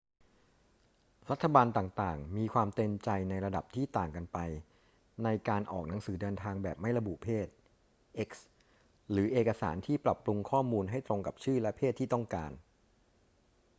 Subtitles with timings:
[1.31, 4.37] รัฐบาลต่าง ๆ มีความเต็มใจในระดับที่ต่างกันไป
[5.23, 7.47] ในการออกหนังสือเดินทางแบบไม่ระบุเพศ
[8.27, 8.31] x
[9.11, 12.51] หรือเอกสารที่ปรับปรุงข้อมูลให้ตรงกับชื่อและเพศที่ต้องการ